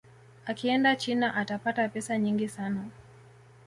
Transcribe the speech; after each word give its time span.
akienda 0.45 0.95
china 0.95 1.35
atapata 1.35 1.89
pesa 1.89 2.17
nyingi 2.17 2.49
sana 2.49 2.85